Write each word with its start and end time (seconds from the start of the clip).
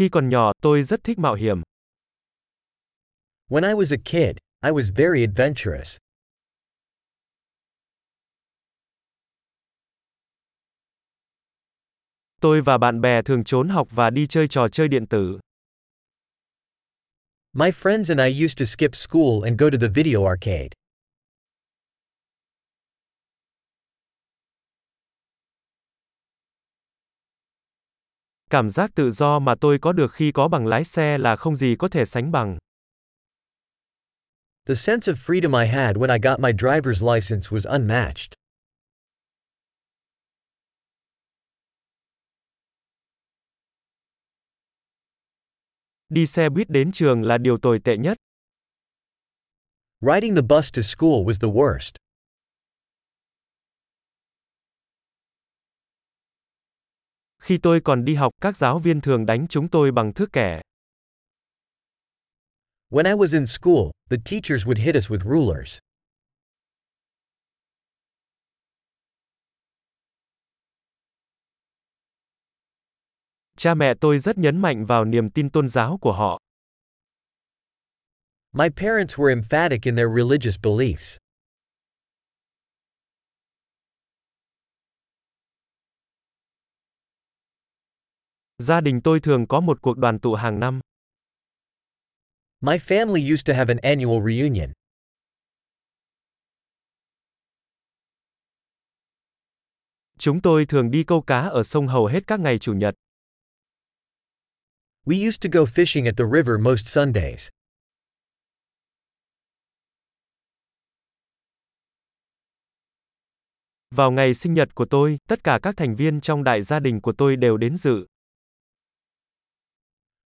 Khi 0.00 0.08
còn 0.08 0.28
nhỏ, 0.28 0.52
tôi 0.62 0.82
rất 0.82 1.04
thích 1.04 1.18
mạo 1.18 1.34
hiểm. 1.34 1.62
When 3.48 3.68
I 3.68 3.74
was 3.74 3.92
a 3.92 3.98
kid, 4.04 4.38
I 4.62 4.70
was 4.70 4.90
very 4.96 5.26
adventurous. 5.26 5.96
Tôi 12.40 12.60
và 12.60 12.78
bạn 12.78 13.00
bè 13.00 13.22
thường 13.22 13.44
trốn 13.44 13.68
học 13.68 13.88
và 13.90 14.10
đi 14.10 14.26
chơi 14.26 14.48
trò 14.48 14.68
chơi 14.68 14.88
điện 14.88 15.06
tử. 15.06 15.38
My 17.52 17.70
friends 17.70 18.16
and 18.16 18.20
I 18.20 18.44
used 18.44 18.58
to 18.58 18.64
skip 18.64 18.94
school 18.94 19.42
and 19.44 19.60
go 19.60 19.70
to 19.70 19.78
the 19.80 19.88
video 19.88 20.24
arcade. 20.24 20.79
Cảm 28.50 28.70
giác 28.70 28.90
tự 28.94 29.10
do 29.10 29.38
mà 29.38 29.54
tôi 29.60 29.78
có 29.78 29.92
được 29.92 30.12
khi 30.12 30.32
có 30.32 30.48
bằng 30.48 30.66
lái 30.66 30.84
xe 30.84 31.18
là 31.18 31.36
không 31.36 31.56
gì 31.56 31.76
có 31.78 31.88
thể 31.88 32.04
sánh 32.04 32.32
bằng. 32.32 32.58
The 34.66 34.74
sense 34.74 35.12
of 35.12 35.16
freedom 35.16 35.62
I 35.62 35.66
had 35.68 35.96
when 35.96 36.10
I 36.12 36.18
got 36.22 36.40
my 36.40 36.52
driver's 36.52 37.14
license 37.14 37.48
was 37.50 37.72
unmatched. 37.72 38.32
Đi 46.08 46.26
xe 46.26 46.48
buýt 46.48 46.70
đến 46.70 46.92
trường 46.92 47.22
là 47.22 47.38
điều 47.38 47.58
tồi 47.58 47.78
tệ 47.84 47.96
nhất. 47.96 48.16
Riding 50.00 50.34
the 50.34 50.42
bus 50.42 50.72
to 50.76 50.82
school 50.82 51.24
was 51.24 51.40
the 51.40 51.48
worst. 51.48 52.09
Khi 57.40 57.58
tôi 57.58 57.80
còn 57.84 58.04
đi 58.04 58.14
học, 58.14 58.32
các 58.40 58.56
giáo 58.56 58.78
viên 58.78 59.00
thường 59.00 59.26
đánh 59.26 59.46
chúng 59.48 59.68
tôi 59.68 59.92
bằng 59.92 60.12
thước 60.14 60.32
kẻ. 60.32 60.60
When 62.90 63.06
I 63.06 63.12
was 63.12 63.32
in 63.38 63.46
school, 63.46 63.90
the 64.10 64.16
teachers 64.24 64.66
would 64.66 64.78
hit 64.78 64.96
us 64.96 65.10
with 65.10 65.20
rulers. 65.24 65.78
Cha 73.56 73.74
mẹ 73.74 73.94
tôi 74.00 74.18
rất 74.18 74.38
nhấn 74.38 74.58
mạnh 74.58 74.86
vào 74.86 75.04
niềm 75.04 75.30
tin 75.30 75.50
tôn 75.50 75.68
giáo 75.68 75.98
của 76.00 76.12
họ. 76.12 76.38
My 78.52 78.68
parents 78.68 79.14
were 79.14 79.28
emphatic 79.28 79.82
in 79.82 79.96
their 79.96 80.08
religious 80.16 80.58
beliefs. 80.62 81.18
Gia 88.60 88.80
đình 88.80 89.00
tôi 89.04 89.20
thường 89.20 89.46
có 89.46 89.60
một 89.60 89.82
cuộc 89.82 89.98
đoàn 89.98 90.18
tụ 90.18 90.34
hàng 90.34 90.60
năm. 90.60 90.80
My 92.60 92.76
family 92.76 93.32
used 93.32 93.48
to 93.48 93.54
have 93.54 93.74
an 93.74 93.78
annual 93.82 94.22
reunion. 94.26 94.72
Chúng 100.18 100.42
tôi 100.42 100.66
thường 100.66 100.90
đi 100.90 101.04
câu 101.04 101.22
cá 101.22 101.40
ở 101.40 101.62
sông 101.62 101.86
hầu 101.86 102.06
hết 102.06 102.26
các 102.26 102.40
ngày 102.40 102.58
chủ 102.58 102.72
nhật. 102.72 102.94
We 105.06 105.28
used 105.28 105.44
to 105.44 105.50
go 105.52 105.64
fishing 105.64 106.06
at 106.06 106.14
the 106.16 106.24
river 106.34 106.60
most 106.60 106.86
Sundays. 106.86 107.48
Vào 113.90 114.10
ngày 114.10 114.34
sinh 114.34 114.54
nhật 114.54 114.74
của 114.74 114.86
tôi, 114.90 115.18
tất 115.28 115.44
cả 115.44 115.58
các 115.62 115.76
thành 115.76 115.96
viên 115.96 116.20
trong 116.20 116.44
đại 116.44 116.62
gia 116.62 116.80
đình 116.80 117.00
của 117.00 117.12
tôi 117.18 117.36
đều 117.36 117.56
đến 117.56 117.76
dự. 117.76 118.06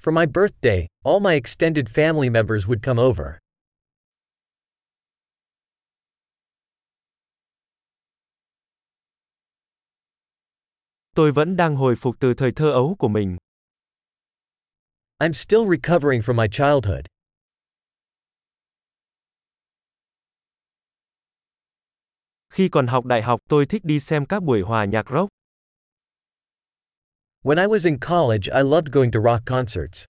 For 0.00 0.12
my 0.12 0.24
birthday, 0.24 0.86
all 1.04 1.20
my 1.20 1.34
extended 1.34 1.86
family 1.88 2.30
members 2.30 2.66
would 2.66 2.82
come 2.82 2.98
over. 2.98 3.38
Tôi 11.14 11.32
vẫn 11.32 11.56
đang 11.56 11.76
hồi 11.76 11.94
phục 11.96 12.16
từ 12.20 12.34
thời 12.34 12.52
thơ 12.52 12.72
ấu 12.72 12.96
của 12.98 13.08
mình. 13.08 13.36
I'm 15.18 15.32
still 15.32 15.66
recovering 15.66 16.22
from 16.22 16.36
my 16.36 16.48
childhood. 16.48 17.06
Khi 22.50 22.68
còn 22.68 22.86
học 22.86 23.04
đại 23.04 23.22
học, 23.22 23.40
tôi 23.48 23.66
thích 23.66 23.84
đi 23.84 24.00
xem 24.00 24.26
các 24.26 24.42
buổi 24.42 24.60
hòa 24.60 24.84
nhạc 24.84 25.10
rock. 25.10 25.39
When 27.42 27.58
I 27.58 27.66
was 27.66 27.86
in 27.86 27.98
college, 27.98 28.50
I 28.50 28.60
loved 28.60 28.92
going 28.92 29.10
to 29.12 29.20
rock 29.20 29.46
concerts. 29.46 30.04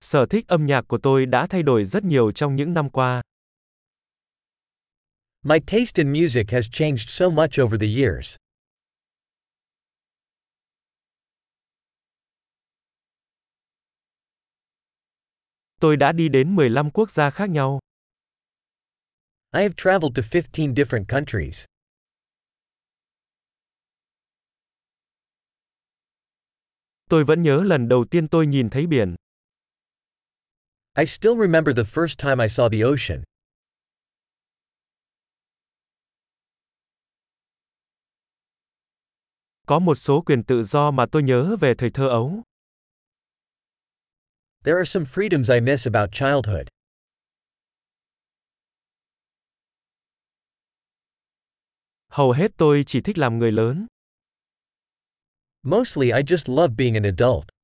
Sở 0.00 0.26
thích 0.26 0.44
âm 0.48 0.66
nhạc 0.66 0.84
của 0.88 0.98
tôi 1.02 1.26
đã 1.26 1.46
thay 1.46 1.62
đổi 1.62 1.84
rất 1.84 2.04
nhiều 2.04 2.32
trong 2.32 2.56
những 2.56 2.74
năm 2.74 2.90
qua. 2.90 3.22
My 5.42 5.58
taste 5.66 6.02
in 6.02 6.12
music 6.12 6.50
has 6.50 6.68
changed 6.72 7.08
so 7.08 7.30
much 7.30 7.60
over 7.62 7.80
the 7.80 8.02
years. 8.02 8.36
Tôi 15.80 15.96
đã 15.96 16.12
đi 16.12 16.28
đến 16.28 16.56
15 16.56 16.90
quốc 16.90 17.10
gia 17.10 17.30
khác 17.30 17.50
nhau. 17.50 17.80
I 19.56 19.62
have 19.62 19.74
traveled 19.74 20.14
to 20.16 20.22
15 20.22 20.74
different 20.74 21.08
countries. 21.08 21.64
Tôi 27.08 27.24
vẫn 27.24 27.42
nhớ 27.42 27.62
lần 27.64 27.88
đầu 27.88 28.04
tiên 28.10 28.28
tôi 28.28 28.46
nhìn 28.46 28.70
thấy 28.70 28.86
biển. 28.86 29.14
I 30.98 31.06
still 31.06 31.40
remember 31.40 31.76
the 31.76 31.82
first 31.82 32.18
time 32.18 32.44
I 32.44 32.48
saw 32.48 32.68
the 32.68 32.80
ocean. 32.80 33.22
Có 39.66 39.78
một 39.78 39.94
số 39.94 40.22
quyền 40.26 40.42
tự 40.44 40.62
do 40.62 40.90
mà 40.90 41.06
tôi 41.12 41.22
nhớ 41.22 41.56
về 41.60 41.74
thời 41.78 41.90
thơ 41.90 42.08
ấu. 42.08 42.42
There 44.64 44.76
are 44.76 44.90
some 44.90 45.04
freedoms 45.04 45.54
I 45.54 45.60
miss 45.60 45.86
about 45.86 46.12
childhood. 46.12 46.75
Hầu 52.16 52.32
hết 52.32 52.52
tôi 52.56 52.84
chỉ 52.86 53.00
thích 53.00 53.18
làm 53.18 53.38
người 53.38 53.52
lớn. 53.52 53.86
Mostly 55.62 56.06
I 56.06 56.22
just 56.22 56.56
love 56.56 56.74
being 56.76 56.94
an 56.94 57.02
adult. 57.02 57.55